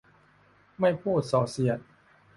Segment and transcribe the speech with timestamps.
[0.79, 1.79] ไม่พูดส่อเสียด